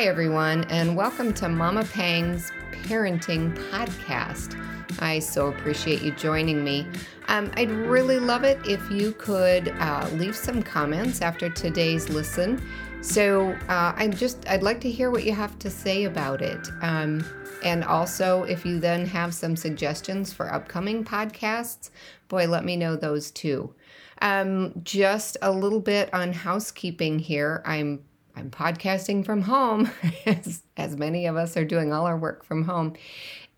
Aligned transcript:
Hi, 0.00 0.06
everyone, 0.06 0.64
and 0.70 0.96
welcome 0.96 1.34
to 1.34 1.48
Mama 1.50 1.84
Pang's 1.84 2.50
Parenting 2.72 3.54
Podcast. 3.68 4.58
I 4.98 5.18
so 5.18 5.48
appreciate 5.48 6.00
you 6.00 6.12
joining 6.12 6.64
me. 6.64 6.86
Um, 7.28 7.52
I'd 7.52 7.70
really 7.70 8.18
love 8.18 8.42
it 8.42 8.58
if 8.66 8.90
you 8.90 9.12
could 9.12 9.68
uh, 9.78 10.08
leave 10.14 10.34
some 10.34 10.62
comments 10.62 11.20
after 11.20 11.50
today's 11.50 12.08
listen. 12.08 12.66
So 13.02 13.50
uh, 13.68 13.92
I'm 13.94 14.14
just, 14.14 14.48
I'd 14.48 14.62
like 14.62 14.80
to 14.80 14.90
hear 14.90 15.10
what 15.10 15.24
you 15.24 15.34
have 15.34 15.58
to 15.58 15.68
say 15.68 16.04
about 16.04 16.40
it. 16.40 16.66
Um, 16.80 17.22
and 17.62 17.84
also, 17.84 18.44
if 18.44 18.64
you 18.64 18.80
then 18.80 19.04
have 19.04 19.34
some 19.34 19.54
suggestions 19.54 20.32
for 20.32 20.50
upcoming 20.50 21.04
podcasts, 21.04 21.90
boy, 22.28 22.46
let 22.46 22.64
me 22.64 22.74
know 22.74 22.96
those 22.96 23.30
too. 23.30 23.74
Um, 24.22 24.72
just 24.82 25.36
a 25.42 25.52
little 25.52 25.80
bit 25.80 26.08
on 26.14 26.32
housekeeping 26.32 27.18
here. 27.18 27.62
I'm 27.66 28.00
I'm 28.36 28.50
podcasting 28.50 29.24
from 29.24 29.42
home, 29.42 29.90
as, 30.26 30.62
as 30.76 30.96
many 30.96 31.26
of 31.26 31.36
us 31.36 31.56
are 31.56 31.64
doing 31.64 31.92
all 31.92 32.06
our 32.06 32.16
work 32.16 32.44
from 32.44 32.64
home. 32.64 32.94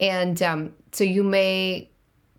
And 0.01 0.41
um, 0.43 0.75
so 0.93 1.05
you 1.05 1.23
may 1.23 1.91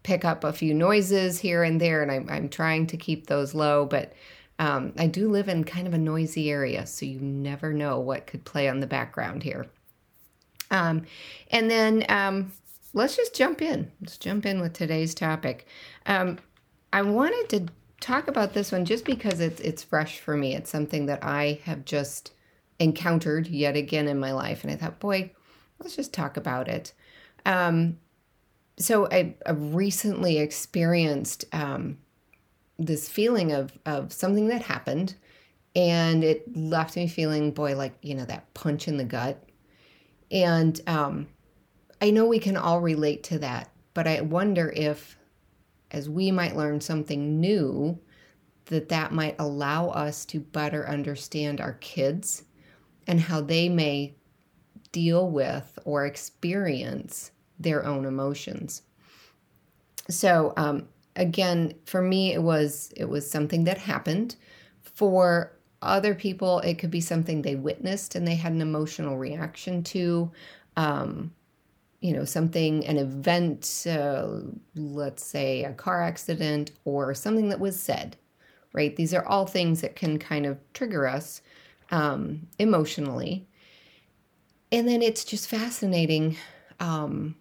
pick 0.03 0.25
up 0.25 0.43
a 0.43 0.53
few 0.53 0.73
noises 0.73 1.39
here 1.39 1.63
and 1.63 1.79
there, 1.79 2.01
and 2.01 2.11
I'm, 2.11 2.29
I'm 2.29 2.49
trying 2.49 2.87
to 2.87 2.97
keep 2.97 3.27
those 3.27 3.53
low, 3.53 3.85
but 3.85 4.13
um, 4.59 4.93
I 4.97 5.07
do 5.07 5.29
live 5.29 5.49
in 5.49 5.63
kind 5.63 5.87
of 5.87 5.93
a 5.93 5.97
noisy 5.97 6.51
area, 6.51 6.85
so 6.85 7.05
you 7.05 7.19
never 7.19 7.73
know 7.73 7.99
what 7.99 8.27
could 8.27 8.45
play 8.45 8.67
on 8.67 8.79
the 8.79 8.87
background 8.87 9.43
here. 9.43 9.67
Um, 10.69 11.05
and 11.51 11.69
then 11.69 12.05
um, 12.09 12.51
let's 12.93 13.15
just 13.15 13.35
jump 13.35 13.61
in. 13.61 13.91
Let's 14.01 14.17
jump 14.17 14.45
in 14.45 14.59
with 14.59 14.73
today's 14.73 15.15
topic. 15.15 15.67
Um, 16.05 16.39
I 16.91 17.01
wanted 17.01 17.49
to 17.49 17.73
talk 18.03 18.27
about 18.27 18.53
this 18.53 18.71
one 18.71 18.83
just 18.83 19.05
because 19.05 19.39
it's 19.39 19.61
it's 19.61 19.81
fresh 19.81 20.19
for 20.19 20.35
me. 20.35 20.53
It's 20.53 20.69
something 20.69 21.05
that 21.05 21.23
I 21.23 21.61
have 21.63 21.85
just 21.85 22.33
encountered 22.77 23.47
yet 23.47 23.77
again 23.77 24.07
in 24.07 24.19
my 24.19 24.33
life, 24.33 24.63
and 24.63 24.71
I 24.71 24.75
thought, 24.75 24.99
boy, 24.99 25.31
let's 25.79 25.95
just 25.95 26.13
talk 26.13 26.35
about 26.35 26.67
it. 26.67 26.93
Um, 27.45 27.97
so 28.77 29.07
I, 29.09 29.35
I, 29.45 29.51
recently 29.51 30.39
experienced 30.39 31.45
um, 31.53 31.97
this 32.77 33.07
feeling 33.07 33.53
of 33.53 33.71
of 33.85 34.11
something 34.11 34.47
that 34.49 34.63
happened, 34.63 35.15
and 35.73 36.23
it 36.23 36.55
left 36.55 36.97
me 36.97 37.07
feeling, 37.07 37.51
boy, 37.51 37.77
like 37.77 37.93
you 38.01 38.15
know 38.15 38.25
that 38.25 38.53
punch 38.53 38.87
in 38.87 38.97
the 38.97 39.05
gut. 39.05 39.41
And 40.29 40.79
um, 40.87 41.27
I 42.01 42.09
know 42.09 42.25
we 42.25 42.39
can 42.39 42.57
all 42.57 42.81
relate 42.81 43.23
to 43.25 43.39
that, 43.39 43.69
but 43.93 44.07
I 44.07 44.19
wonder 44.21 44.69
if 44.75 45.17
as 45.93 46.09
we 46.09 46.31
might 46.31 46.57
learn 46.57 46.81
something 46.81 47.39
new, 47.39 47.97
that 48.65 48.89
that 48.89 49.11
might 49.11 49.35
allow 49.39 49.89
us 49.89 50.25
to 50.25 50.39
better 50.39 50.87
understand 50.87 51.61
our 51.61 51.73
kids 51.73 52.43
and 53.07 53.19
how 53.19 53.41
they 53.41 53.69
may 53.69 54.15
deal 54.91 55.29
with 55.29 55.77
or 55.85 56.05
experience 56.05 57.31
their 57.59 57.85
own 57.85 58.05
emotions. 58.05 58.81
So, 60.09 60.53
um, 60.57 60.87
again, 61.15 61.73
for 61.85 62.01
me, 62.01 62.33
it 62.33 62.41
was 62.41 62.91
it 62.95 63.05
was 63.05 63.29
something 63.29 63.65
that 63.65 63.77
happened. 63.77 64.35
For 64.81 65.53
other 65.81 66.15
people, 66.15 66.59
it 66.59 66.75
could 66.75 66.91
be 66.91 67.01
something 67.01 67.41
they 67.41 67.55
witnessed 67.55 68.15
and 68.15 68.27
they 68.27 68.35
had 68.35 68.53
an 68.53 68.61
emotional 68.61 69.17
reaction 69.17 69.83
to. 69.83 70.31
Um, 70.75 71.31
you 72.03 72.13
know 72.13 72.25
something 72.25 72.85
an 72.85 72.97
event 72.97 73.85
uh, 73.89 74.27
let's 74.75 75.23
say 75.23 75.63
a 75.63 75.73
car 75.73 76.03
accident 76.03 76.71
or 76.85 77.13
something 77.13 77.49
that 77.49 77.59
was 77.59 77.79
said 77.79 78.17
right? 78.73 78.95
These 78.95 79.13
are 79.13 79.25
all 79.25 79.45
things 79.45 79.81
that 79.81 79.95
can 79.95 80.19
kind 80.19 80.45
of 80.45 80.57
trigger 80.73 81.07
us 81.07 81.41
um, 81.91 82.47
emotionally. 82.59 83.47
And 84.71 84.87
then 84.87 85.01
it's 85.01 85.23
just 85.23 85.47
fascinating 85.47 86.37
um, 86.79 87.35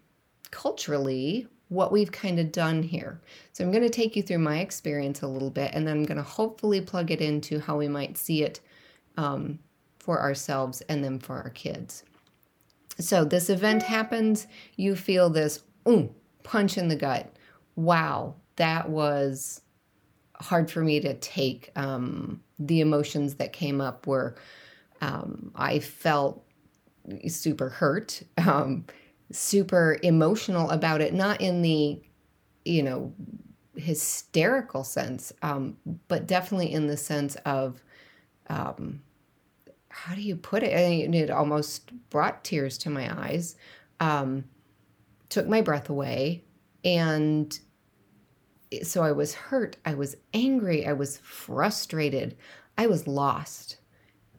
culturally 0.50 1.48
what 1.68 1.90
we've 1.90 2.12
kind 2.12 2.38
of 2.38 2.52
done 2.52 2.82
here. 2.82 3.18
So 3.54 3.64
i'm 3.64 3.70
going 3.70 3.82
to 3.82 3.88
take 3.88 4.14
you 4.14 4.22
through 4.22 4.40
my 4.40 4.58
experience 4.58 5.22
a 5.22 5.26
little 5.26 5.48
bit 5.48 5.70
and 5.74 5.88
then 5.88 5.96
i'm 5.96 6.04
going 6.04 6.18
to 6.18 6.22
hopefully 6.22 6.82
plug 6.82 7.10
it 7.10 7.22
into 7.22 7.58
how 7.60 7.78
we 7.78 7.88
might 7.88 8.18
see 8.18 8.42
it 8.42 8.60
um, 9.16 9.58
for 9.98 10.20
ourselves 10.20 10.82
and 10.90 11.02
then 11.02 11.18
for 11.18 11.36
our 11.36 11.48
kids 11.48 12.04
so 12.98 13.24
this 13.24 13.50
event 13.50 13.82
happens, 13.82 14.46
you 14.76 14.96
feel 14.96 15.30
this 15.30 15.60
ooh, 15.88 16.14
punch 16.42 16.78
in 16.78 16.88
the 16.88 16.96
gut. 16.96 17.34
Wow, 17.76 18.36
that 18.56 18.88
was 18.88 19.62
hard 20.36 20.70
for 20.70 20.82
me 20.82 21.00
to 21.00 21.14
take. 21.14 21.70
Um, 21.76 22.42
the 22.58 22.80
emotions 22.80 23.34
that 23.36 23.52
came 23.52 23.80
up 23.80 24.06
were 24.06 24.36
um, 25.00 25.50
I 25.56 25.80
felt 25.80 26.44
super 27.26 27.68
hurt, 27.68 28.22
um, 28.38 28.86
super 29.32 29.98
emotional 30.02 30.70
about 30.70 31.00
it, 31.00 31.12
not 31.12 31.40
in 31.40 31.62
the, 31.62 32.00
you 32.64 32.82
know, 32.82 33.12
hysterical 33.76 34.84
sense, 34.84 35.32
um, 35.42 35.76
but 36.06 36.26
definitely 36.26 36.72
in 36.72 36.86
the 36.86 36.96
sense 36.96 37.34
of 37.44 37.82
um, 38.48 39.02
how 39.92 40.14
do 40.14 40.22
you 40.22 40.36
put 40.36 40.62
it? 40.62 40.72
And 40.72 41.14
it 41.14 41.30
almost 41.30 41.90
brought 42.10 42.44
tears 42.44 42.78
to 42.78 42.90
my 42.90 43.12
eyes, 43.26 43.56
um, 44.00 44.44
took 45.28 45.46
my 45.46 45.60
breath 45.60 45.90
away. 45.90 46.42
And 46.84 47.56
so 48.82 49.02
I 49.02 49.12
was 49.12 49.34
hurt. 49.34 49.76
I 49.84 49.94
was 49.94 50.16
angry. 50.32 50.86
I 50.86 50.94
was 50.94 51.18
frustrated. 51.18 52.36
I 52.78 52.86
was 52.86 53.06
lost. 53.06 53.76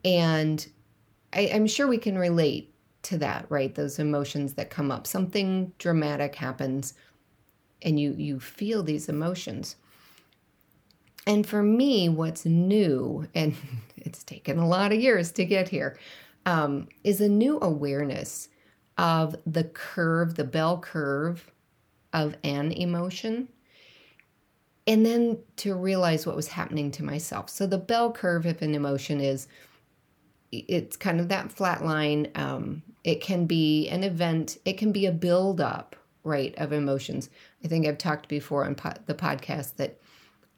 And 0.04 0.66
I, 1.32 1.42
am 1.42 1.66
sure 1.66 1.86
we 1.86 1.98
can 1.98 2.18
relate 2.18 2.74
to 3.02 3.18
that, 3.18 3.46
right? 3.48 3.74
Those 3.74 3.98
emotions 3.98 4.54
that 4.54 4.70
come 4.70 4.90
up. 4.90 5.06
Something 5.06 5.72
dramatic 5.78 6.34
happens 6.34 6.94
and 7.84 8.00
you 8.00 8.14
you 8.16 8.40
feel 8.40 8.82
these 8.82 9.08
emotions. 9.08 9.76
And 11.26 11.46
for 11.46 11.62
me, 11.62 12.08
what's 12.08 12.44
new, 12.44 13.28
and 13.34 13.54
it's 14.06 14.24
taken 14.24 14.58
a 14.58 14.68
lot 14.68 14.92
of 14.92 15.00
years 15.00 15.32
to 15.32 15.44
get 15.44 15.68
here, 15.68 15.98
um, 16.46 16.88
is 17.02 17.20
a 17.20 17.28
new 17.28 17.58
awareness 17.60 18.48
of 18.98 19.36
the 19.46 19.64
curve, 19.64 20.34
the 20.34 20.44
bell 20.44 20.78
curve 20.78 21.50
of 22.12 22.36
an 22.44 22.70
emotion, 22.72 23.48
and 24.86 25.04
then 25.04 25.38
to 25.56 25.74
realize 25.74 26.26
what 26.26 26.36
was 26.36 26.48
happening 26.48 26.90
to 26.92 27.02
myself. 27.02 27.48
So 27.48 27.66
the 27.66 27.78
bell 27.78 28.12
curve 28.12 28.46
of 28.46 28.62
an 28.62 28.74
emotion 28.74 29.20
is 29.20 29.48
it's 30.52 30.96
kind 30.96 31.20
of 31.20 31.28
that 31.28 31.50
flat 31.50 31.84
line. 31.84 32.30
Um, 32.34 32.82
it 33.02 33.20
can 33.20 33.46
be 33.46 33.88
an 33.88 34.04
event, 34.04 34.58
it 34.64 34.78
can 34.78 34.92
be 34.92 35.06
a 35.06 35.12
build 35.12 35.60
up, 35.60 35.96
right, 36.22 36.54
of 36.58 36.72
emotions. 36.72 37.30
I 37.64 37.68
think 37.68 37.86
I've 37.86 37.98
talked 37.98 38.28
before 38.28 38.64
on 38.64 38.74
po- 38.74 38.92
the 39.06 39.14
podcast 39.14 39.76
that 39.76 39.98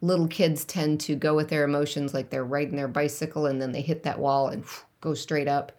little 0.01 0.29
kids 0.29 0.65
tend 0.65 1.01
to 1.01 1.15
go 1.15 1.35
with 1.35 1.49
their 1.49 1.65
emotions 1.65 2.13
like 2.13 2.31
they're 2.31 2.45
riding 2.45 2.77
their 2.77 2.89
bicycle 2.89 3.47
and 3.47 3.61
then 3.61 3.73
they 3.73 3.81
hit 3.81 4.03
that 4.03 4.19
wall 4.19 4.49
and 4.49 4.65
go 5.01 5.15
straight 5.15 5.49
up. 5.49 5.73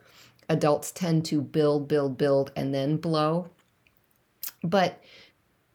Adults 0.49 0.91
tend 0.91 1.25
to 1.25 1.41
build, 1.41 1.87
build, 1.87 2.17
build, 2.17 2.51
and 2.55 2.73
then 2.73 2.97
blow. 2.97 3.49
But 4.63 5.01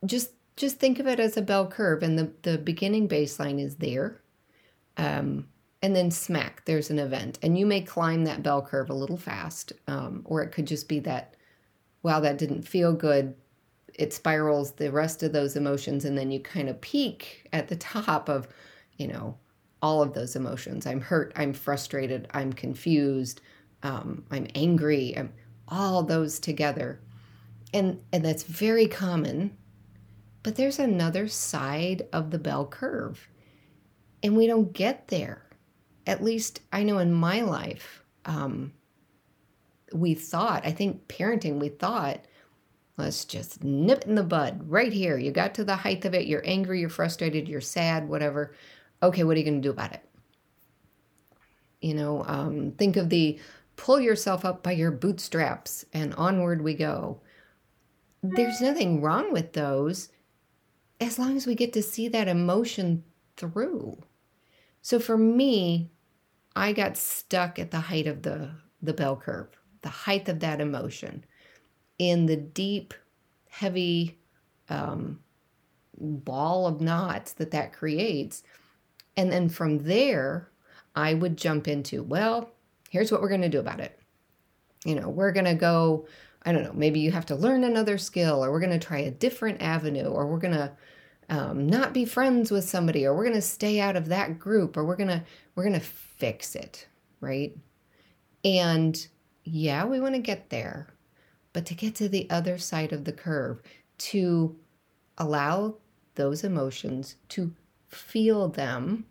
just 0.06 0.32
just 0.56 0.78
think 0.78 0.98
of 0.98 1.06
it 1.06 1.20
as 1.20 1.36
a 1.36 1.42
bell 1.42 1.66
curve, 1.66 2.03
and 2.03 2.19
the 2.19 2.32
the 2.42 2.58
beginning 2.58 3.08
baseline 3.08 3.60
is 3.60 3.76
there, 3.76 4.20
um, 4.97 5.47
and 5.82 5.94
then 5.94 6.10
smack 6.10 6.64
there's 6.64 6.91
an 6.91 6.98
event, 6.98 7.38
and 7.42 7.59
you 7.59 7.66
may 7.66 7.80
climb 7.80 8.24
that 8.24 8.42
bell 8.42 8.62
curve 8.62 8.91
a 8.91 8.94
little 8.94 9.16
fast, 9.16 9.72
um, 9.86 10.22
or 10.24 10.42
it 10.42 10.53
could 10.53 10.66
just 10.66 10.88
be 10.88 11.00
that, 11.00 11.34
wow, 12.03 12.20
that 12.20 12.38
didn't 12.38 12.62
feel 12.62 12.92
good 12.92 13.34
it 13.94 14.12
spirals 14.12 14.72
the 14.72 14.91
rest 14.91 15.22
of 15.22 15.32
those 15.32 15.56
emotions 15.56 16.04
and 16.04 16.16
then 16.16 16.30
you 16.30 16.41
kind 16.41 16.69
of 16.69 16.80
peak 16.80 17.48
at 17.53 17.69
the 17.69 17.76
top 17.76 18.28
of 18.28 18.48
you 18.97 19.06
know 19.06 19.36
all 19.80 20.00
of 20.00 20.15
those 20.15 20.36
emotions. 20.36 20.86
I'm 20.86 21.00
hurt 21.00 21.33
i'm 21.36 21.53
frustrated 21.53 22.28
i'm 22.33 22.53
confused 22.53 23.41
um, 23.83 24.24
i'm 24.30 24.47
angry 24.54 25.16
i'm 25.16 25.33
all 25.68 26.03
those 26.03 26.39
together. 26.39 27.00
And 27.74 28.00
and 28.12 28.24
that's 28.24 28.42
very 28.42 28.86
common 28.86 29.56
but 30.42 30.56
there's 30.56 30.78
another 30.78 31.28
side 31.28 32.06
of 32.12 32.30
the 32.30 32.38
bell 32.38 32.66
curve 32.66 33.28
and 34.24 34.36
we 34.36 34.47
don't 34.47 34.72
get 34.72 35.09
there. 35.09 35.45
At 36.06 36.22
least 36.22 36.60
i 36.72 36.83
know 36.83 36.98
in 36.98 37.12
my 37.12 37.42
life 37.42 38.03
um, 38.24 38.72
we 39.92 40.15
thought 40.15 40.65
i 40.66 40.71
think 40.71 41.06
parenting 41.09 41.59
we 41.59 41.68
thought 41.68 42.24
Let's 42.97 43.24
just 43.24 43.65
nip 43.65 44.03
it 44.03 44.06
in 44.06 44.15
the 44.15 44.22
bud 44.22 44.60
right 44.68 44.92
here. 44.92 45.16
You 45.16 45.33
got 45.33 45.54
to 45.54 45.65
the 45.65 45.77
height 45.77 46.04
of 46.04 46.15
it. 46.15 46.27
You're 46.27 46.42
angry, 46.44 46.80
you're 46.80 46.89
frustrated, 46.89 47.48
you're 47.48 47.60
sad, 47.60 48.09
whatever. 48.09 48.54
Okay, 49.03 49.24
what 49.24 49.36
are 49.36 49.39
you 49.39 49.44
going 49.44 49.62
to 49.62 49.66
do 49.66 49.72
about 49.72 49.92
it? 49.92 50.03
You 51.80 51.94
know, 51.94 52.24
um, 52.27 52.72
think 52.72 52.97
of 52.97 53.09
the 53.09 53.41
pull 53.77 53.98
yourself 53.98 54.44
up 54.44 54.62
by 54.62 54.72
your 54.72 54.91
bootstraps 54.91 55.84
and 55.92 56.15
onward 56.15 56.62
we 56.62 56.74
go. 56.74 57.21
There's 58.22 58.60
nothing 58.60 59.00
wrong 59.00 59.33
with 59.33 59.53
those 59.53 60.10
as 61.00 61.18
long 61.18 61.36
as 61.36 61.47
we 61.47 61.54
get 61.54 61.72
to 61.72 61.83
see 61.83 62.09
that 62.09 62.28
emotion 62.28 63.03
through. 63.36 64.00
So 64.83 65.00
for 65.00 65.16
me, 65.18 65.91
I 66.54 66.72
got 66.72 66.97
stuck 66.97 67.59
at 67.59 67.71
the 67.71 67.80
height 67.80 68.06
of 68.06 68.22
the, 68.22 68.50
the 68.80 68.92
bell 68.92 69.16
curve 69.16 69.48
the 69.83 69.88
height 69.88 70.28
of 70.28 70.41
that 70.41 70.60
emotion, 70.60 71.24
in 71.98 72.27
the 72.27 72.36
deep, 72.36 72.94
heavy 73.48 74.18
um, 74.68 75.21
ball 75.98 76.66
of 76.66 76.80
knots 76.80 77.33
that 77.34 77.50
that 77.50 77.72
creates. 77.72 78.42
And 79.16 79.30
then 79.30 79.48
from 79.48 79.80
there, 79.80 80.48
I 80.94 81.15
would 81.15 81.36
jump 81.36 81.68
into, 81.68 82.03
well, 82.03 82.50
here's 82.91 83.12
what 83.12 83.22
we're 83.22 83.28
going 83.28 83.42
to 83.42 83.48
do 83.48 83.60
about 83.60 83.80
it. 83.80 83.98
You 84.84 84.94
know, 84.94 85.09
we're 85.09 85.33
going 85.33 85.47
to 85.47 85.54
go, 85.54 86.06
I 86.44 86.53
don't 86.53 86.65
know, 86.65 86.72
maybe 86.74 87.00
you 87.00 87.12
have 87.12 87.27
to 87.27 87.36
learn 87.36 87.65
another 87.65 87.98
skill, 87.98 88.45
or 88.45 88.50
we're 88.50 88.60
going 88.60 88.78
to 88.78 88.84
try 88.84 88.98
a 88.98 89.10
different 89.10 89.62
avenue, 89.62 90.09
or 90.09 90.27
we're 90.27 90.38
going 90.38 90.54
to 90.54 90.72
um, 91.28 91.66
not 91.66 91.92
be 91.92 92.04
friends 92.04 92.50
with 92.50 92.65
somebody, 92.65 93.06
or 93.06 93.15
we're 93.15 93.24
going 93.24 93.36
to 93.36 93.42
stay 93.42 93.80
out 93.80 93.97
of 93.97 94.09
that 94.09 94.38
group, 94.38 94.77
or 94.77 94.84
we're 94.84 94.97
going 94.97 95.09
to, 95.09 95.22
we're 95.54 95.62
going 95.62 95.78
to 95.78 95.80
fix 95.80 96.54
it, 96.56 96.88
right? 97.21 97.56
And 98.45 99.06
yeah, 99.45 99.84
we 99.84 100.00
want 100.00 100.15
to 100.15 100.21
get 100.21 100.50
there, 100.50 100.88
but 101.53 101.66
to 101.66 101.75
get 101.75 101.95
to 101.97 102.09
the 102.09 102.28
other 102.31 102.59
side 102.59 102.93
of 102.93 103.04
the 103.04 103.13
curve, 103.13 103.63
to 103.99 104.57
allow 105.19 105.77
those 106.15 106.45
emotions 106.45 107.16
to 107.28 107.53
feel 107.89 108.49
them, 108.49 109.04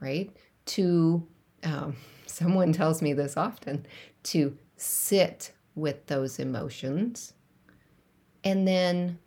right? 0.00 0.34
To, 0.66 1.26
um, 1.64 1.96
someone 2.26 2.72
tells 2.72 3.02
me 3.02 3.12
this 3.12 3.36
often, 3.36 3.86
to 4.24 4.56
sit 4.76 5.52
with 5.74 6.06
those 6.06 6.38
emotions 6.38 7.34
and 8.44 8.66
then 8.66 9.18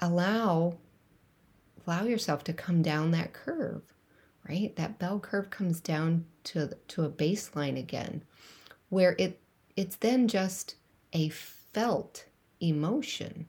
allow 0.00 0.76
allow 1.86 2.04
yourself 2.04 2.44
to 2.44 2.52
come 2.52 2.82
down 2.82 3.10
that 3.10 3.32
curve 3.32 3.82
right 4.48 4.74
that 4.76 4.98
bell 4.98 5.18
curve 5.18 5.50
comes 5.50 5.80
down 5.80 6.24
to 6.44 6.70
to 6.86 7.04
a 7.04 7.10
baseline 7.10 7.78
again 7.78 8.22
where 8.88 9.14
it 9.18 9.40
it's 9.76 9.96
then 9.96 10.28
just 10.28 10.76
a 11.12 11.28
felt 11.72 12.26
emotion 12.60 13.46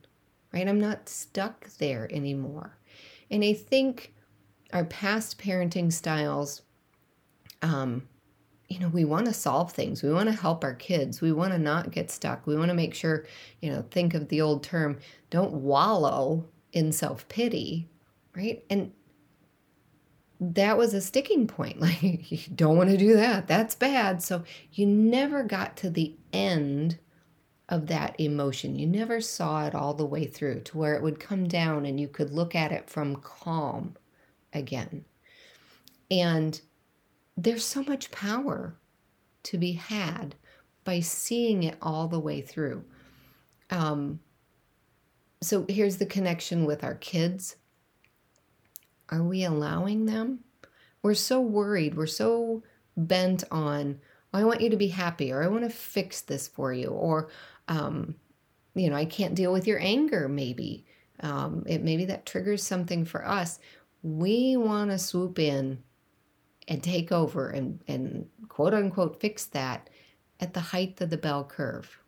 right 0.52 0.68
i'm 0.68 0.80
not 0.80 1.08
stuck 1.08 1.68
there 1.78 2.08
anymore 2.12 2.78
and 3.30 3.44
i 3.44 3.52
think 3.52 4.14
our 4.72 4.84
past 4.84 5.38
parenting 5.38 5.92
styles 5.92 6.62
um, 7.62 8.08
you 8.70 8.78
know, 8.78 8.88
we 8.88 9.04
want 9.04 9.26
to 9.26 9.32
solve 9.32 9.72
things. 9.72 10.02
We 10.02 10.12
want 10.12 10.28
to 10.28 10.34
help 10.34 10.62
our 10.62 10.74
kids. 10.74 11.20
We 11.20 11.32
want 11.32 11.52
to 11.52 11.58
not 11.58 11.90
get 11.90 12.10
stuck. 12.10 12.46
We 12.46 12.56
want 12.56 12.68
to 12.68 12.74
make 12.74 12.94
sure, 12.94 13.26
you 13.60 13.70
know, 13.70 13.84
think 13.90 14.14
of 14.14 14.28
the 14.28 14.40
old 14.40 14.62
term, 14.62 15.00
don't 15.28 15.52
wallow 15.52 16.46
in 16.72 16.92
self 16.92 17.28
pity, 17.28 17.88
right? 18.34 18.64
And 18.70 18.92
that 20.40 20.78
was 20.78 20.94
a 20.94 21.00
sticking 21.00 21.48
point. 21.48 21.80
Like, 21.80 22.30
you 22.30 22.38
don't 22.54 22.76
want 22.76 22.90
to 22.90 22.96
do 22.96 23.16
that. 23.16 23.48
That's 23.48 23.74
bad. 23.74 24.22
So 24.22 24.44
you 24.72 24.86
never 24.86 25.42
got 25.42 25.76
to 25.78 25.90
the 25.90 26.14
end 26.32 26.98
of 27.70 27.86
that 27.86 28.18
emotion. 28.20 28.76
You 28.76 28.86
never 28.86 29.20
saw 29.20 29.66
it 29.66 29.74
all 29.74 29.94
the 29.94 30.04
way 30.04 30.26
through 30.26 30.60
to 30.62 30.78
where 30.78 30.94
it 30.94 31.02
would 31.02 31.20
come 31.20 31.48
down 31.48 31.86
and 31.86 31.98
you 31.98 32.08
could 32.08 32.32
look 32.32 32.54
at 32.54 32.72
it 32.72 32.90
from 32.90 33.16
calm 33.16 33.96
again. 34.52 35.04
And 36.10 36.60
there's 37.36 37.64
so 37.64 37.82
much 37.84 38.10
power 38.10 38.76
to 39.44 39.56
be 39.56 39.72
had 39.72 40.34
by 40.84 41.00
seeing 41.00 41.62
it 41.62 41.78
all 41.80 42.08
the 42.08 42.18
way 42.18 42.40
through. 42.40 42.84
Um, 43.70 44.20
so 45.40 45.64
here's 45.68 45.96
the 45.96 46.06
connection 46.06 46.64
with 46.64 46.82
our 46.82 46.96
kids. 46.96 47.56
Are 49.08 49.22
we 49.22 49.44
allowing 49.44 50.06
them? 50.06 50.40
We're 51.02 51.14
so 51.14 51.40
worried. 51.40 51.96
We're 51.96 52.06
so 52.06 52.62
bent 52.96 53.44
on, 53.50 54.00
I 54.32 54.44
want 54.44 54.60
you 54.60 54.70
to 54.70 54.76
be 54.76 54.88
happy, 54.88 55.32
or 55.32 55.42
I 55.42 55.48
want 55.48 55.64
to 55.64 55.70
fix 55.70 56.20
this 56.20 56.46
for 56.46 56.72
you, 56.72 56.88
or, 56.88 57.30
um, 57.70 58.16
you 58.74 58.90
know, 58.90 58.96
I 58.96 59.06
can't 59.06 59.34
deal 59.34 59.52
with 59.52 59.66
your 59.66 59.80
anger, 59.80 60.28
maybe. 60.28 60.84
Um, 61.20 61.64
it 61.66 61.82
maybe 61.82 62.04
that 62.06 62.26
triggers 62.26 62.62
something 62.62 63.04
for 63.04 63.26
us. 63.26 63.58
We 64.02 64.56
want 64.56 64.90
to 64.90 64.98
swoop 64.98 65.38
in 65.38 65.82
and 66.68 66.82
take 66.82 67.12
over 67.12 67.48
and, 67.48 67.80
and 67.88 68.26
quote 68.48 68.74
unquote 68.74 69.20
fix 69.20 69.44
that 69.46 69.88
at 70.40 70.52
the 70.52 70.60
height 70.60 71.00
of 71.00 71.10
the 71.10 71.16
bell 71.16 71.44
curve. 71.44 71.98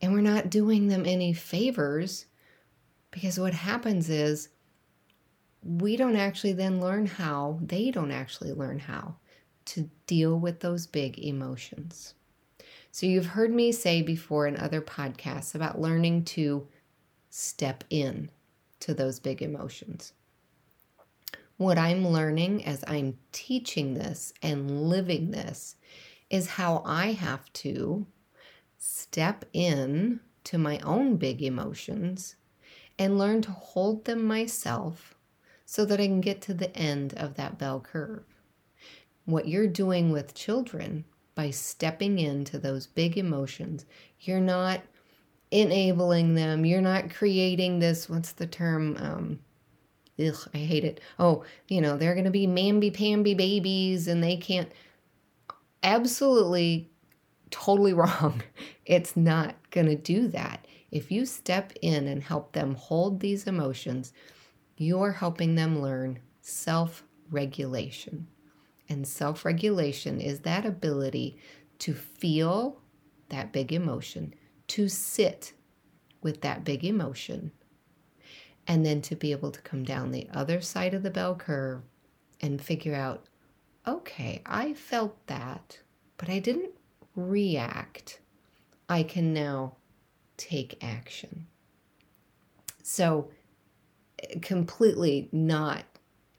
And 0.00 0.12
we're 0.12 0.20
not 0.20 0.50
doing 0.50 0.88
them 0.88 1.04
any 1.06 1.32
favors 1.32 2.26
because 3.10 3.38
what 3.38 3.54
happens 3.54 4.08
is 4.08 4.48
we 5.62 5.96
don't 5.96 6.16
actually 6.16 6.52
then 6.52 6.80
learn 6.80 7.06
how, 7.06 7.58
they 7.60 7.90
don't 7.90 8.12
actually 8.12 8.52
learn 8.52 8.78
how 8.78 9.16
to 9.66 9.90
deal 10.06 10.38
with 10.38 10.60
those 10.60 10.86
big 10.86 11.18
emotions. 11.18 12.14
So, 12.96 13.04
you've 13.04 13.26
heard 13.26 13.52
me 13.52 13.72
say 13.72 14.00
before 14.00 14.46
in 14.46 14.56
other 14.56 14.80
podcasts 14.80 15.54
about 15.54 15.78
learning 15.78 16.24
to 16.32 16.66
step 17.28 17.84
in 17.90 18.30
to 18.80 18.94
those 18.94 19.20
big 19.20 19.42
emotions. 19.42 20.14
What 21.58 21.76
I'm 21.76 22.08
learning 22.08 22.64
as 22.64 22.82
I'm 22.88 23.18
teaching 23.32 23.92
this 23.92 24.32
and 24.40 24.88
living 24.88 25.30
this 25.30 25.76
is 26.30 26.46
how 26.46 26.82
I 26.86 27.12
have 27.12 27.52
to 27.64 28.06
step 28.78 29.44
in 29.52 30.20
to 30.44 30.56
my 30.56 30.78
own 30.78 31.18
big 31.18 31.42
emotions 31.42 32.36
and 32.98 33.18
learn 33.18 33.42
to 33.42 33.50
hold 33.50 34.06
them 34.06 34.24
myself 34.24 35.14
so 35.66 35.84
that 35.84 36.00
I 36.00 36.06
can 36.06 36.22
get 36.22 36.40
to 36.40 36.54
the 36.54 36.74
end 36.74 37.12
of 37.18 37.34
that 37.34 37.58
bell 37.58 37.78
curve. 37.78 38.24
What 39.26 39.48
you're 39.48 39.66
doing 39.66 40.12
with 40.12 40.32
children 40.32 41.04
by 41.36 41.50
stepping 41.50 42.18
into 42.18 42.58
those 42.58 42.88
big 42.88 43.16
emotions, 43.16 43.84
you're 44.20 44.40
not 44.40 44.80
enabling 45.52 46.34
them, 46.34 46.64
you're 46.64 46.80
not 46.80 47.10
creating 47.10 47.78
this, 47.78 48.08
what's 48.08 48.32
the 48.32 48.46
term? 48.46 48.96
Um, 48.98 49.38
ugh, 50.18 50.48
I 50.52 50.58
hate 50.58 50.84
it. 50.84 51.00
Oh, 51.18 51.44
you 51.68 51.80
know, 51.80 51.96
they're 51.96 52.14
going 52.14 52.24
to 52.24 52.30
be 52.30 52.48
mamby 52.48 52.92
pamby 52.92 53.34
babies 53.34 54.08
and 54.08 54.24
they 54.24 54.36
can't. 54.36 54.72
Absolutely, 55.82 56.90
totally 57.50 57.92
wrong. 57.92 58.42
It's 58.84 59.16
not 59.16 59.54
going 59.70 59.86
to 59.86 59.94
do 59.94 60.26
that. 60.28 60.66
If 60.90 61.12
you 61.12 61.26
step 61.26 61.72
in 61.82 62.08
and 62.08 62.22
help 62.22 62.52
them 62.52 62.74
hold 62.74 63.20
these 63.20 63.46
emotions, 63.46 64.12
you're 64.78 65.12
helping 65.12 65.54
them 65.54 65.82
learn 65.82 66.18
self 66.40 67.04
regulation. 67.30 68.26
And 68.88 69.06
self 69.06 69.44
regulation 69.44 70.20
is 70.20 70.40
that 70.40 70.64
ability 70.64 71.38
to 71.80 71.94
feel 71.94 72.80
that 73.28 73.52
big 73.52 73.72
emotion, 73.72 74.34
to 74.68 74.88
sit 74.88 75.52
with 76.22 76.40
that 76.42 76.64
big 76.64 76.84
emotion, 76.84 77.52
and 78.66 78.84
then 78.84 79.00
to 79.02 79.16
be 79.16 79.32
able 79.32 79.50
to 79.50 79.60
come 79.60 79.84
down 79.84 80.10
the 80.10 80.28
other 80.32 80.60
side 80.60 80.94
of 80.94 81.02
the 81.02 81.10
bell 81.10 81.34
curve 81.34 81.82
and 82.40 82.60
figure 82.60 82.94
out 82.94 83.26
okay, 83.86 84.42
I 84.44 84.74
felt 84.74 85.26
that, 85.28 85.78
but 86.16 86.28
I 86.28 86.40
didn't 86.40 86.72
react. 87.14 88.20
I 88.88 89.04
can 89.04 89.32
now 89.32 89.76
take 90.36 90.82
action. 90.82 91.46
So, 92.82 93.30
eh, 94.18 94.38
completely 94.42 95.28
not 95.32 95.84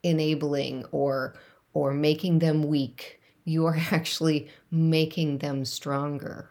enabling 0.03 0.85
or 0.91 1.35
or 1.77 1.93
making 1.93 2.39
them 2.39 2.63
weak 2.63 3.21
you're 3.45 3.77
actually 3.91 4.47
making 4.71 5.37
them 5.37 5.63
stronger 5.65 6.49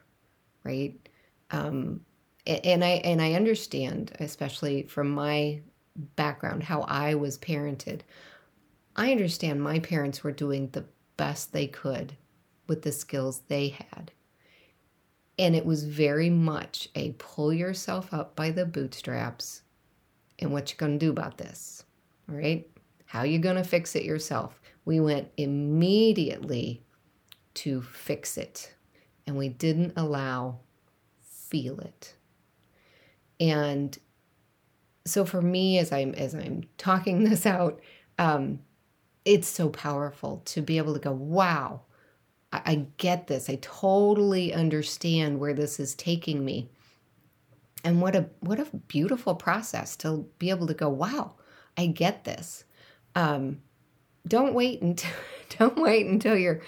right 0.65 1.09
um, 1.51 2.01
and 2.47 2.85
I 2.85 3.01
and 3.05 3.21
I 3.21 3.33
understand, 3.33 4.13
especially 4.21 4.85
from 4.85 5.11
my 5.11 5.61
background, 5.97 6.63
how 6.63 6.83
I 6.83 7.15
was 7.15 7.39
parented. 7.39 8.01
I 8.95 9.11
understand 9.11 9.63
my 9.63 9.79
parents 9.81 10.23
were 10.23 10.33
doing 10.33 10.69
the 10.71 10.85
best 11.17 11.53
they 11.53 11.67
could 11.67 12.17
with 12.67 12.83
the 12.83 12.93
skills 12.93 13.43
they 13.49 13.69
had. 13.69 14.13
And 15.39 15.55
it 15.55 15.67
was 15.67 15.85
very 15.85 16.31
much 16.31 16.89
a 16.95 17.13
pull 17.19 17.53
yourself 17.53 18.15
up 18.15 18.35
by 18.37 18.51
the 18.51 18.65
bootstraps 18.65 19.63
and 20.39 20.53
what 20.53 20.71
you 20.71 20.79
gonna 20.79 20.99
do 20.99 21.11
about 21.11 21.37
this. 21.37 21.85
Right? 22.27 22.69
How 23.07 23.23
you 23.25 23.39
gonna 23.39 23.65
fix 23.65 23.97
it 23.97 24.05
yourself? 24.05 24.61
We 24.87 25.01
went 25.01 25.29
immediately 25.37 26.83
to 27.55 27.83
fix 27.83 28.39
it 28.39 28.75
and 29.27 29.37
we 29.37 29.51
didn't 29.51 29.93
allow 29.97 30.61
feel 31.21 31.81
it. 31.81 32.15
And 33.39 33.99
so 35.05 35.25
for 35.25 35.43
me, 35.43 35.79
as 35.79 35.93
I'm 35.93 36.15
as 36.15 36.35
I'm 36.35 36.65
talking 36.79 37.25
this 37.29 37.47
out, 37.47 37.81
um, 38.19 38.61
it's 39.25 39.49
so 39.49 39.69
powerful 39.69 40.43
to 40.47 40.63
be 40.63 40.79
able 40.79 40.95
to 40.95 41.01
go, 41.01 41.13
wow, 41.13 41.83
I, 42.53 42.63
I 42.65 42.87
get 42.97 43.27
this. 43.27 43.51
I 43.51 43.59
totally 43.61 44.55
understand 44.55 45.41
where 45.41 45.55
this 45.55 45.81
is 45.81 45.95
taking 45.95 46.45
me. 46.45 46.71
And 47.85 48.01
what 48.01 48.17
a 48.17 48.29
what 48.41 48.61
a 48.61 48.67
beautiful 48.89 49.35
process 49.35 49.97
to 49.97 50.27
be 50.39 50.51
able 50.51 50.67
to 50.67 50.75
go, 50.75 50.89
wow, 50.89 51.35
I 51.77 51.87
get 51.87 52.25
this. 52.25 52.65
Um, 53.15 53.63
don't 54.27 54.55
wait 54.55 54.83
until 54.83 55.11
don't 55.59 55.79
wait 55.79 56.07
until 56.07 56.37
you're 56.37 56.61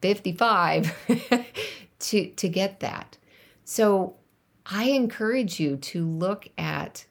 55 0.00 0.94
to 2.00 2.30
to 2.30 2.48
get 2.48 2.80
that. 2.80 3.16
So 3.64 4.16
I 4.66 4.84
encourage 4.84 5.58
you 5.58 5.76
to 5.76 6.06
look 6.06 6.48
at 6.58 7.06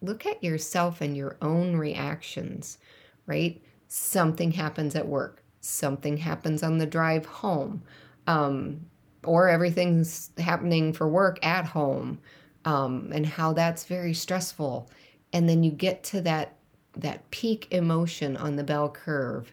look 0.00 0.26
at 0.26 0.42
yourself 0.44 1.00
and 1.00 1.16
your 1.16 1.36
own 1.40 1.76
reactions, 1.76 2.78
right? 3.26 3.62
Something 3.88 4.52
happens 4.52 4.94
at 4.94 5.06
work, 5.06 5.42
something 5.60 6.18
happens 6.18 6.62
on 6.62 6.78
the 6.78 6.86
drive 6.86 7.24
home, 7.26 7.82
um, 8.26 8.86
or 9.24 9.48
everything's 9.48 10.30
happening 10.38 10.92
for 10.92 11.08
work 11.08 11.44
at 11.44 11.64
home, 11.64 12.18
um, 12.64 13.10
and 13.14 13.24
how 13.24 13.52
that's 13.52 13.84
very 13.84 14.14
stressful. 14.14 14.90
And 15.32 15.48
then 15.48 15.62
you 15.62 15.70
get 15.70 16.04
to 16.04 16.20
that 16.22 16.56
that 16.96 17.30
peak 17.30 17.68
emotion 17.70 18.36
on 18.36 18.56
the 18.56 18.64
bell 18.64 18.88
curve. 18.88 19.52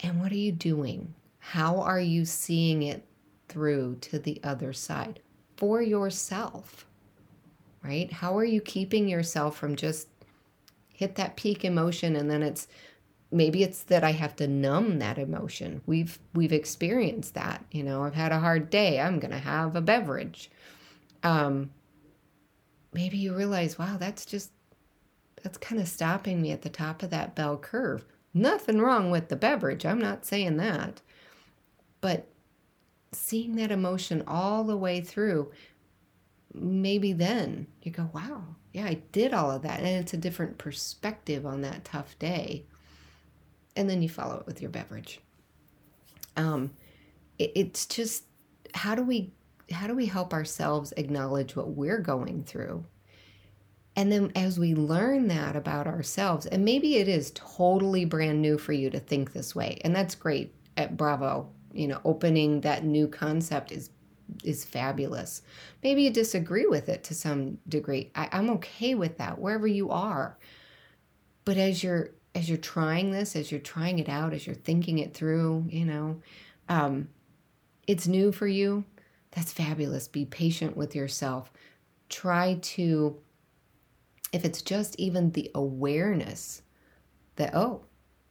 And 0.00 0.20
what 0.20 0.32
are 0.32 0.36
you 0.36 0.52
doing? 0.52 1.14
How 1.38 1.80
are 1.80 2.00
you 2.00 2.24
seeing 2.24 2.82
it 2.82 3.04
through 3.48 3.96
to 4.02 4.18
the 4.18 4.40
other 4.42 4.72
side 4.72 5.20
for 5.56 5.80
yourself? 5.80 6.86
Right? 7.82 8.12
How 8.12 8.36
are 8.36 8.44
you 8.44 8.60
keeping 8.60 9.08
yourself 9.08 9.56
from 9.56 9.76
just 9.76 10.08
hit 10.92 11.14
that 11.16 11.36
peak 11.36 11.64
emotion 11.64 12.16
and 12.16 12.30
then 12.30 12.42
it's 12.42 12.66
maybe 13.30 13.62
it's 13.62 13.82
that 13.84 14.04
I 14.04 14.12
have 14.12 14.36
to 14.36 14.46
numb 14.46 14.98
that 14.98 15.18
emotion. 15.18 15.82
We've 15.86 16.18
we've 16.34 16.52
experienced 16.52 17.34
that. 17.34 17.64
You 17.70 17.82
know, 17.82 18.02
I've 18.02 18.14
had 18.14 18.32
a 18.32 18.40
hard 18.40 18.70
day. 18.70 19.00
I'm 19.00 19.18
gonna 19.18 19.38
have 19.38 19.76
a 19.76 19.80
beverage. 19.80 20.50
Um, 21.22 21.70
maybe 22.92 23.18
you 23.18 23.34
realize, 23.34 23.78
wow, 23.78 23.96
that's 23.98 24.24
just 24.24 24.50
that's 25.46 25.58
kind 25.58 25.80
of 25.80 25.86
stopping 25.86 26.42
me 26.42 26.50
at 26.50 26.62
the 26.62 26.68
top 26.68 27.04
of 27.04 27.10
that 27.10 27.36
bell 27.36 27.56
curve. 27.56 28.04
Nothing 28.34 28.80
wrong 28.80 29.12
with 29.12 29.28
the 29.28 29.36
beverage. 29.36 29.86
I'm 29.86 30.00
not 30.00 30.26
saying 30.26 30.56
that. 30.56 31.00
But 32.00 32.26
seeing 33.12 33.54
that 33.54 33.70
emotion 33.70 34.24
all 34.26 34.64
the 34.64 34.76
way 34.76 35.00
through, 35.00 35.52
maybe 36.52 37.12
then 37.12 37.68
you 37.80 37.92
go, 37.92 38.10
wow, 38.12 38.42
yeah, 38.72 38.86
I 38.86 38.94
did 39.12 39.32
all 39.32 39.52
of 39.52 39.62
that. 39.62 39.78
And 39.78 39.86
it's 39.86 40.14
a 40.14 40.16
different 40.16 40.58
perspective 40.58 41.46
on 41.46 41.60
that 41.60 41.84
tough 41.84 42.18
day. 42.18 42.64
And 43.76 43.88
then 43.88 44.02
you 44.02 44.08
follow 44.08 44.40
it 44.40 44.46
with 44.46 44.60
your 44.60 44.70
beverage. 44.72 45.20
Um, 46.36 46.72
it, 47.38 47.52
it's 47.54 47.86
just 47.86 48.24
how 48.74 48.96
do 48.96 49.02
we 49.04 49.30
how 49.70 49.86
do 49.86 49.94
we 49.94 50.06
help 50.06 50.32
ourselves 50.32 50.92
acknowledge 50.96 51.54
what 51.54 51.68
we're 51.68 52.00
going 52.00 52.42
through? 52.42 52.84
And 53.96 54.12
then 54.12 54.30
as 54.36 54.58
we 54.58 54.74
learn 54.74 55.28
that 55.28 55.56
about 55.56 55.86
ourselves, 55.86 56.46
and 56.46 56.64
maybe 56.64 56.96
it 56.96 57.08
is 57.08 57.32
totally 57.34 58.04
brand 58.04 58.42
new 58.42 58.58
for 58.58 58.72
you 58.72 58.90
to 58.90 59.00
think 59.00 59.32
this 59.32 59.54
way, 59.54 59.78
and 59.82 59.96
that's 59.96 60.14
great 60.14 60.54
at 60.76 60.96
Bravo. 60.96 61.48
You 61.72 61.88
know, 61.88 62.00
opening 62.04 62.60
that 62.60 62.84
new 62.84 63.08
concept 63.08 63.72
is 63.72 63.90
is 64.44 64.64
fabulous. 64.64 65.42
Maybe 65.82 66.02
you 66.02 66.10
disagree 66.10 66.66
with 66.66 66.88
it 66.88 67.04
to 67.04 67.14
some 67.14 67.58
degree. 67.68 68.10
I, 68.14 68.28
I'm 68.32 68.50
okay 68.50 68.94
with 68.94 69.18
that 69.18 69.38
wherever 69.38 69.66
you 69.66 69.90
are. 69.90 70.36
But 71.44 71.56
as 71.56 71.82
you're 71.82 72.10
as 72.34 72.50
you're 72.50 72.58
trying 72.58 73.12
this, 73.12 73.34
as 73.34 73.50
you're 73.50 73.60
trying 73.60 73.98
it 73.98 74.10
out, 74.10 74.34
as 74.34 74.46
you're 74.46 74.54
thinking 74.54 74.98
it 74.98 75.14
through, 75.14 75.64
you 75.70 75.86
know, 75.86 76.20
um, 76.68 77.08
it's 77.86 78.06
new 78.06 78.30
for 78.30 78.46
you. 78.46 78.84
That's 79.30 79.52
fabulous. 79.52 80.06
Be 80.06 80.26
patient 80.26 80.76
with 80.76 80.94
yourself. 80.94 81.50
Try 82.10 82.58
to, 82.60 83.16
if 84.32 84.44
it's 84.44 84.62
just 84.62 84.98
even 84.98 85.30
the 85.30 85.50
awareness 85.54 86.62
that, 87.36 87.54
oh, 87.54 87.82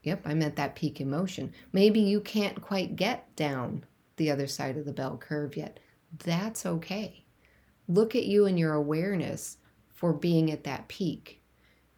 yep, 0.04 0.22
I'm 0.26 0.42
at 0.42 0.56
that 0.58 0.76
peak 0.76 1.00
emotion. 1.02 1.54
Maybe 1.74 2.00
you 2.00 2.22
can't 2.22 2.62
quite 2.62 2.96
get 2.96 3.36
down 3.36 3.86
the 4.18 4.32
other 4.32 4.48
side 4.48 4.78
of 4.78 4.86
the 4.86 4.94
bell 4.94 5.18
curve 5.18 5.58
yet. 5.58 5.80
That's 6.24 6.66
okay. 6.66 7.26
Look 7.88 8.16
at 8.16 8.26
you 8.26 8.46
and 8.46 8.58
your 8.58 8.74
awareness 8.74 9.58
for 9.94 10.14
being 10.14 10.52
at 10.52 10.64
that 10.64 10.88
peak 10.88 11.42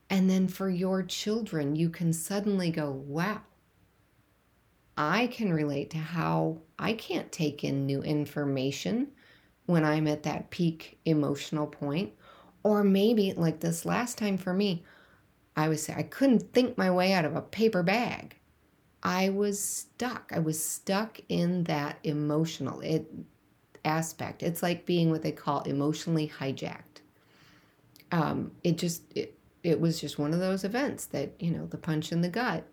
and 0.10 0.30
then 0.30 0.48
for 0.48 0.70
your 0.70 1.04
children, 1.04 1.76
you 1.76 1.90
can 1.90 2.14
suddenly 2.14 2.72
go, 2.72 2.92
wow, 2.92 3.42
I 4.98 5.28
can 5.28 5.52
relate 5.52 5.90
to 5.92 5.98
how 5.98 6.62
I 6.80 6.94
can't 6.94 7.32
take 7.32 7.64
in 7.64 7.86
new 7.86 8.02
information 8.02 9.10
when 9.66 9.84
I'm 9.84 10.08
at 10.08 10.24
that 10.24 10.50
peak 10.50 11.00
emotional 11.06 11.68
point. 11.68 12.14
Or 12.68 12.84
maybe, 12.84 13.32
like 13.32 13.62
this 13.62 13.86
last 13.86 14.18
time 14.18 14.38
for 14.38 14.54
me, 14.54 14.84
I 15.56 15.70
was 15.70 15.90
I 15.90 16.04
couldn't 16.04 16.52
think 16.52 16.78
my 16.78 16.92
way 16.92 17.14
out 17.14 17.24
of 17.24 17.34
a 17.34 17.42
paper 17.42 17.82
bag. 17.82 18.36
I 19.02 19.30
was 19.30 19.58
stuck. 19.58 20.34
I 20.36 20.40
was 20.40 20.62
stuck 20.62 21.22
in 21.30 21.64
that 21.64 21.98
emotional 22.04 22.82
it, 22.82 23.10
aspect. 23.86 24.44
It's 24.44 24.62
like 24.62 24.86
being 24.86 25.12
what 25.12 25.22
they 25.22 25.32
call 25.32 25.62
emotionally 25.62 26.30
hijacked. 26.40 27.00
Um, 28.12 28.52
it 28.66 28.78
just 28.78 29.04
it, 29.16 29.40
it 29.64 29.80
was 29.80 30.02
just 30.02 30.20
one 30.20 30.34
of 30.34 30.42
those 30.42 30.66
events 30.66 31.06
that, 31.06 31.42
you 31.42 31.52
know, 31.52 31.68
the 31.68 31.78
punch 31.78 32.12
in 32.12 32.20
the 32.20 32.28
gut 32.28 32.66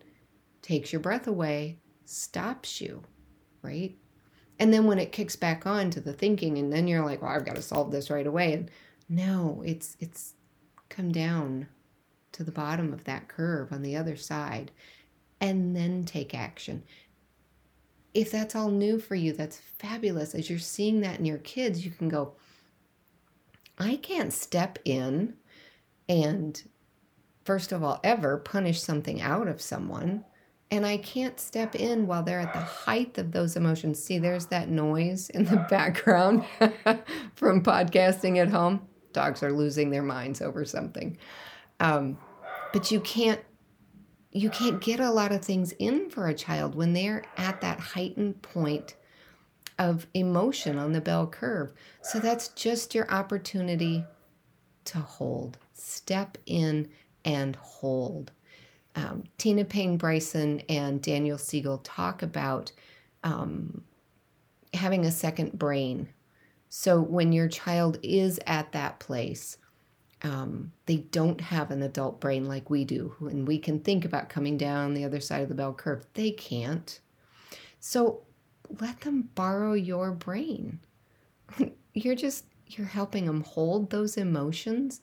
takes 0.61 0.91
your 0.91 0.99
breath 0.99 1.25
away, 1.25 1.79
stops 2.03 2.81
you, 2.81 3.01
right? 3.61 3.95
And 4.59 4.73
then 4.73 4.87
when 4.87 4.99
it 4.99 5.13
kicks 5.13 5.37
back 5.37 5.65
on 5.65 5.89
to 5.91 6.01
the 6.01 6.11
thinking, 6.11 6.57
and 6.57 6.73
then 6.73 6.85
you're 6.85 7.05
like, 7.05 7.21
well, 7.21 7.31
I've 7.31 7.45
got 7.45 7.55
to 7.55 7.61
solve 7.61 7.91
this 7.91 8.09
right 8.09 8.27
away. 8.27 8.51
And 8.51 8.69
no, 9.09 9.61
it's 9.65 9.97
it's 9.99 10.33
come 10.89 11.11
down 11.11 11.67
to 12.31 12.43
the 12.43 12.51
bottom 12.51 12.93
of 12.93 13.03
that 13.05 13.27
curve 13.27 13.71
on 13.71 13.81
the 13.81 13.95
other 13.95 14.15
side 14.15 14.71
and 15.39 15.75
then 15.75 16.03
take 16.03 16.33
action. 16.33 16.83
If 18.13 18.31
that's 18.31 18.55
all 18.55 18.71
new 18.71 18.99
for 18.99 19.15
you, 19.15 19.33
that's 19.33 19.61
fabulous. 19.77 20.33
As 20.33 20.49
you're 20.49 20.59
seeing 20.59 21.01
that 21.01 21.19
in 21.19 21.25
your 21.25 21.37
kids, 21.39 21.85
you 21.85 21.91
can 21.91 22.09
go, 22.09 22.33
I 23.77 23.97
can't 23.97 24.31
step 24.31 24.79
in 24.85 25.35
and 26.07 26.61
first 27.45 27.71
of 27.71 27.83
all, 27.83 27.99
ever 28.03 28.37
punish 28.37 28.81
something 28.81 29.21
out 29.21 29.47
of 29.47 29.61
someone. 29.61 30.25
And 30.71 30.85
I 30.85 30.97
can't 30.97 31.39
step 31.39 31.75
in 31.75 32.07
while 32.07 32.23
they're 32.23 32.39
at 32.39 32.53
the 32.53 32.59
height 32.59 33.17
of 33.17 33.31
those 33.31 33.55
emotions. 33.55 34.03
See, 34.03 34.17
there's 34.17 34.47
that 34.47 34.67
noise 34.67 35.29
in 35.29 35.45
the 35.45 35.57
background 35.69 36.43
from 37.35 37.63
podcasting 37.63 38.37
at 38.37 38.49
home. 38.49 38.87
Dogs 39.15 39.41
are 39.41 39.51
losing 39.51 39.89
their 39.89 40.03
minds 40.03 40.41
over 40.41 40.63
something. 40.65 41.17
Um, 41.79 42.17
but 42.71 42.91
you 42.91 42.99
can't 42.99 43.41
you 44.31 44.49
can't 44.49 44.81
get 44.81 44.99
a 44.99 45.09
lot 45.09 45.31
of 45.31 45.41
things 45.41 45.71
in 45.79 46.09
for 46.09 46.27
a 46.27 46.33
child 46.33 46.75
when 46.75 46.91
they're 46.91 47.23
at 47.37 47.61
that 47.61 47.79
heightened 47.79 48.41
point 48.41 48.95
of 49.79 50.07
emotion 50.13 50.77
on 50.77 50.91
the 50.91 50.99
bell 50.99 51.25
curve. 51.25 51.71
So 52.01 52.19
that's 52.19 52.49
just 52.49 52.93
your 52.93 53.09
opportunity 53.09 54.03
to 54.85 54.99
hold. 54.99 55.57
Step 55.73 56.37
in 56.45 56.89
and 57.23 57.55
hold. 57.55 58.33
Um, 58.95 59.23
Tina 59.37 59.63
Payne 59.63 59.95
Bryson 59.95 60.61
and 60.67 61.01
Daniel 61.01 61.37
Siegel 61.37 61.77
talk 61.77 62.21
about 62.21 62.73
um, 63.23 63.83
having 64.73 65.05
a 65.05 65.11
second 65.11 65.57
brain. 65.57 66.09
So 66.77 66.99
when 66.99 67.31
your 67.31 67.47
child 67.47 67.99
is 68.03 68.37
at 68.45 68.73
that 68.73 68.99
place, 68.99 69.57
um, 70.23 70.73
they 70.87 70.97
don't 70.97 71.39
have 71.39 71.71
an 71.71 71.81
adult 71.81 72.19
brain 72.19 72.49
like 72.49 72.69
we 72.69 72.83
do, 72.83 73.15
and 73.21 73.47
we 73.47 73.59
can 73.59 73.79
think 73.79 74.03
about 74.03 74.27
coming 74.27 74.57
down 74.57 74.93
the 74.93 75.05
other 75.05 75.21
side 75.21 75.41
of 75.41 75.47
the 75.47 75.55
bell 75.55 75.73
curve. 75.73 76.05
They 76.15 76.31
can't. 76.31 76.99
So 77.79 78.23
let 78.81 78.99
them 78.99 79.29
borrow 79.35 79.71
your 79.71 80.11
brain. 80.11 80.81
you're 81.93 82.13
just 82.13 82.43
you're 82.67 82.87
helping 82.87 83.25
them 83.25 83.41
hold 83.43 83.89
those 83.89 84.17
emotions 84.17 84.99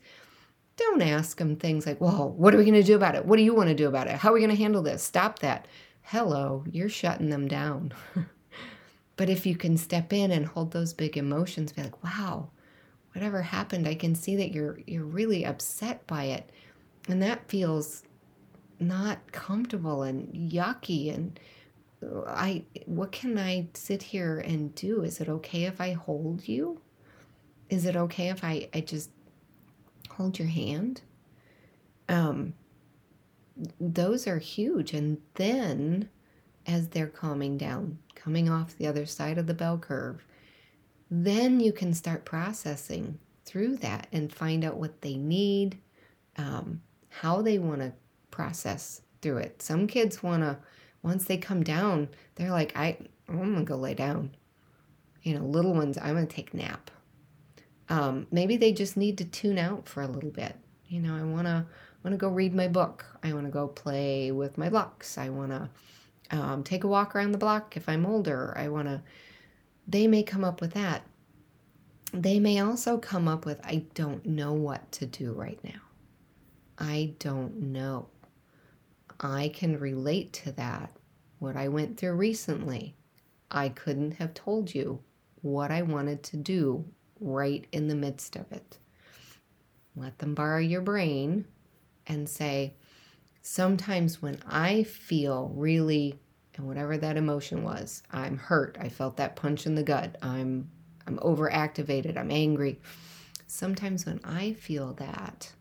don't 0.76 1.02
ask 1.02 1.36
them 1.36 1.54
things 1.54 1.86
like, 1.86 2.00
well, 2.00 2.30
what 2.30 2.54
are 2.54 2.58
we 2.58 2.64
going 2.64 2.74
to 2.74 2.82
do 2.82 2.96
about 2.96 3.14
it? 3.14 3.26
What 3.26 3.36
do 3.36 3.42
you 3.42 3.54
want 3.54 3.68
to 3.68 3.74
do 3.74 3.88
about 3.88 4.08
it? 4.08 4.14
How 4.16 4.30
are 4.30 4.32
we 4.32 4.40
going 4.40 4.50
to 4.50 4.56
handle 4.56 4.82
this? 4.82 5.02
Stop 5.02 5.40
that. 5.40 5.68
Hello, 6.00 6.64
you're 6.70 6.88
shutting 6.88 7.28
them 7.28 7.46
down. 7.46 7.92
but 9.22 9.30
if 9.30 9.46
you 9.46 9.54
can 9.54 9.76
step 9.76 10.12
in 10.12 10.32
and 10.32 10.44
hold 10.44 10.72
those 10.72 10.92
big 10.92 11.16
emotions, 11.16 11.70
be 11.70 11.80
like, 11.80 12.02
wow, 12.02 12.50
whatever 13.14 13.40
happened, 13.40 13.86
I 13.86 13.94
can 13.94 14.16
see 14.16 14.34
that 14.34 14.50
you're 14.50 14.80
you're 14.84 15.04
really 15.04 15.46
upset 15.46 16.04
by 16.08 16.24
it. 16.24 16.50
And 17.08 17.22
that 17.22 17.48
feels 17.48 18.02
not 18.80 19.30
comfortable 19.30 20.02
and 20.02 20.50
yucky 20.50 21.14
and 21.14 21.38
I 22.26 22.64
what 22.86 23.12
can 23.12 23.38
I 23.38 23.68
sit 23.74 24.02
here 24.02 24.40
and 24.40 24.74
do? 24.74 25.04
Is 25.04 25.20
it 25.20 25.28
okay 25.28 25.66
if 25.66 25.80
I 25.80 25.92
hold 25.92 26.48
you? 26.48 26.80
Is 27.70 27.86
it 27.86 27.94
okay 27.94 28.28
if 28.30 28.42
I, 28.42 28.68
I 28.74 28.80
just 28.80 29.10
hold 30.10 30.36
your 30.36 30.48
hand. 30.48 31.02
Um, 32.08 32.54
those 33.78 34.26
are 34.26 34.38
huge. 34.38 34.92
And 34.92 35.18
then 35.34 36.08
as 36.66 36.88
they're 36.88 37.06
calming 37.06 37.56
down, 37.56 37.98
coming 38.14 38.48
off 38.48 38.76
the 38.76 38.86
other 38.86 39.06
side 39.06 39.38
of 39.38 39.46
the 39.46 39.54
bell 39.54 39.78
curve, 39.78 40.24
then 41.10 41.60
you 41.60 41.72
can 41.72 41.92
start 41.92 42.24
processing 42.24 43.18
through 43.44 43.76
that 43.76 44.06
and 44.12 44.32
find 44.32 44.64
out 44.64 44.76
what 44.76 45.02
they 45.02 45.16
need, 45.16 45.78
um, 46.36 46.80
how 47.08 47.42
they 47.42 47.58
want 47.58 47.80
to 47.80 47.92
process 48.30 49.02
through 49.20 49.38
it. 49.38 49.60
Some 49.60 49.86
kids 49.86 50.22
want 50.22 50.42
to, 50.42 50.58
once 51.02 51.24
they 51.24 51.36
come 51.36 51.62
down, 51.62 52.08
they're 52.36 52.50
like, 52.50 52.76
I, 52.76 52.96
I'm 53.28 53.38
going 53.38 53.56
to 53.56 53.62
go 53.64 53.76
lay 53.76 53.94
down. 53.94 54.30
You 55.22 55.38
know, 55.38 55.44
little 55.44 55.74
ones, 55.74 55.98
I'm 55.98 56.14
going 56.14 56.26
to 56.26 56.34
take 56.34 56.54
nap. 56.54 56.90
Um, 57.88 58.26
maybe 58.30 58.56
they 58.56 58.72
just 58.72 58.96
need 58.96 59.18
to 59.18 59.24
tune 59.24 59.58
out 59.58 59.88
for 59.88 60.02
a 60.02 60.08
little 60.08 60.30
bit. 60.30 60.56
You 60.88 61.00
know, 61.00 61.14
I 61.14 61.22
want 61.22 61.46
to 61.46 61.66
want 62.02 62.14
to 62.14 62.18
go 62.18 62.28
read 62.28 62.54
my 62.54 62.68
book. 62.68 63.04
I 63.22 63.32
want 63.32 63.46
to 63.46 63.52
go 63.52 63.68
play 63.68 64.32
with 64.32 64.58
my 64.58 64.68
blocks. 64.68 65.18
I 65.18 65.28
want 65.28 65.50
to 65.50 65.68
um, 66.32 66.64
take 66.64 66.84
a 66.84 66.88
walk 66.88 67.14
around 67.14 67.32
the 67.32 67.38
block 67.38 67.76
if 67.76 67.88
I'm 67.88 68.06
older. 68.06 68.56
I 68.56 68.68
want 68.68 68.88
to. 68.88 69.02
They 69.86 70.06
may 70.06 70.22
come 70.22 70.44
up 70.44 70.60
with 70.60 70.72
that. 70.74 71.02
They 72.12 72.38
may 72.38 72.60
also 72.60 72.98
come 72.98 73.26
up 73.28 73.46
with, 73.46 73.60
I 73.64 73.84
don't 73.94 74.24
know 74.26 74.52
what 74.52 74.90
to 74.92 75.06
do 75.06 75.32
right 75.32 75.58
now. 75.64 75.80
I 76.78 77.14
don't 77.18 77.56
know. 77.56 78.08
I 79.20 79.50
can 79.54 79.78
relate 79.78 80.32
to 80.34 80.52
that. 80.52 80.90
What 81.38 81.56
I 81.56 81.68
went 81.68 81.96
through 81.96 82.14
recently, 82.14 82.94
I 83.50 83.68
couldn't 83.70 84.12
have 84.12 84.34
told 84.34 84.74
you 84.74 85.00
what 85.42 85.70
I 85.70 85.82
wanted 85.82 86.22
to 86.24 86.36
do 86.36 86.84
right 87.20 87.66
in 87.72 87.88
the 87.88 87.94
midst 87.94 88.36
of 88.36 88.50
it. 88.52 88.78
Let 89.96 90.18
them 90.18 90.34
borrow 90.34 90.58
your 90.58 90.80
brain 90.80 91.46
and 92.06 92.28
say, 92.28 92.74
sometimes 93.42 94.22
when 94.22 94.38
I 94.46 94.84
feel 94.84 95.52
really, 95.54 96.18
and 96.54 96.66
whatever 96.66 96.96
that 96.96 97.16
emotion 97.16 97.62
was, 97.62 98.02
I'm 98.10 98.38
hurt, 98.38 98.78
I 98.80 98.88
felt 98.88 99.16
that 99.18 99.36
punch 99.36 99.66
in 99.66 99.74
the 99.74 99.82
gut, 99.82 100.16
I'm 100.22 100.70
I'm 101.06 101.18
overactivated, 101.18 102.16
I'm 102.16 102.30
angry. 102.30 102.80
Sometimes 103.48 104.06
when 104.06 104.20
I 104.24 104.52
feel 104.52 104.94
that, 104.94 105.52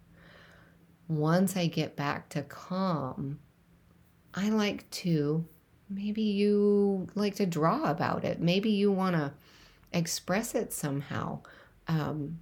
once 1.08 1.58
I 1.58 1.66
get 1.66 1.96
back 1.96 2.30
to 2.30 2.44
calm, 2.44 3.40
I 4.36 4.50
like 4.50 4.90
to 4.92 5.44
maybe 5.90 6.22
you 6.22 7.08
like 7.16 7.36
to 7.36 7.46
draw 7.46 7.90
about 7.90 8.24
it. 8.24 8.40
Maybe 8.40 8.70
you 8.70 8.92
want 8.92 9.16
to 9.16 9.34
express 9.92 10.56
it 10.56 10.72
somehow. 10.72 11.40
Um, 11.88 12.40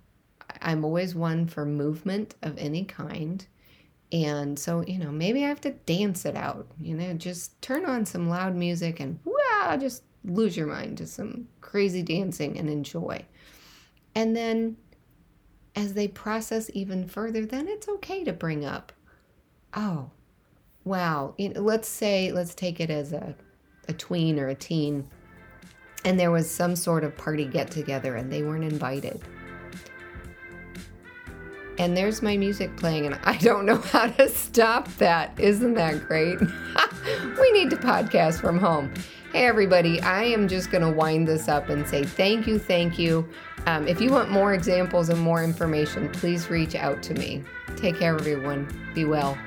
I'm 0.61 0.83
always 0.83 1.15
one 1.15 1.47
for 1.47 1.65
movement 1.65 2.35
of 2.41 2.57
any 2.57 2.83
kind. 2.83 3.45
And 4.11 4.57
so, 4.57 4.83
you 4.87 4.97
know, 4.97 5.11
maybe 5.11 5.45
I 5.45 5.49
have 5.49 5.61
to 5.61 5.71
dance 5.71 6.25
it 6.25 6.35
out, 6.35 6.67
you 6.81 6.95
know, 6.95 7.13
just 7.13 7.61
turn 7.61 7.85
on 7.85 8.05
some 8.05 8.27
loud 8.27 8.55
music 8.55 8.99
and 8.99 9.19
wow, 9.23 9.77
just 9.79 10.03
lose 10.23 10.57
your 10.57 10.67
mind 10.67 10.97
to 10.97 11.07
some 11.07 11.47
crazy 11.61 12.01
dancing 12.01 12.57
and 12.57 12.69
enjoy. 12.69 13.23
And 14.15 14.35
then 14.35 14.77
as 15.75 15.93
they 15.93 16.07
process 16.07 16.71
even 16.73 17.07
further, 17.07 17.45
then 17.45 17.67
it's 17.67 17.87
okay 17.87 18.23
to 18.23 18.33
bring 18.33 18.65
up, 18.65 18.91
oh, 19.75 20.09
wow, 20.83 21.35
you 21.37 21.49
know, 21.49 21.61
let's 21.61 21.87
say, 21.87 22.31
let's 22.31 22.55
take 22.55 22.79
it 22.79 22.89
as 22.89 23.13
a, 23.13 23.35
a 23.87 23.93
tween 23.93 24.39
or 24.39 24.47
a 24.47 24.55
teen, 24.55 25.07
and 26.03 26.19
there 26.19 26.31
was 26.31 26.49
some 26.49 26.75
sort 26.75 27.03
of 27.03 27.15
party 27.15 27.45
get 27.45 27.69
together 27.69 28.15
and 28.15 28.31
they 28.31 28.41
weren't 28.41 28.63
invited 28.63 29.21
and 31.79 31.95
there's 31.95 32.21
my 32.21 32.37
music 32.37 32.75
playing, 32.75 33.07
and 33.07 33.17
I 33.23 33.37
don't 33.37 33.65
know 33.65 33.77
how 33.93 34.07
to 34.07 34.29
stop 34.29 34.87
that. 34.97 35.33
Isn't 35.39 35.73
that 35.75 36.05
great? 36.05 36.39
we 37.39 37.51
need 37.53 37.71
to 37.71 37.77
podcast 37.77 38.41
from 38.41 38.59
home. 38.59 38.93
Hey, 39.31 39.45
everybody, 39.45 40.01
I 40.01 40.23
am 40.23 40.47
just 40.47 40.71
going 40.71 40.83
to 40.83 40.91
wind 40.91 41.27
this 41.27 41.47
up 41.47 41.69
and 41.69 41.87
say 41.87 42.03
thank 42.03 42.45
you, 42.47 42.59
thank 42.59 42.99
you. 42.99 43.27
Um, 43.65 43.87
if 43.87 44.01
you 44.01 44.11
want 44.11 44.29
more 44.29 44.53
examples 44.53 45.09
and 45.09 45.19
more 45.19 45.43
information, 45.43 46.09
please 46.09 46.49
reach 46.49 46.75
out 46.75 47.01
to 47.03 47.13
me. 47.13 47.43
Take 47.77 47.99
care, 47.99 48.15
everyone. 48.15 48.67
Be 48.93 49.05
well. 49.05 49.37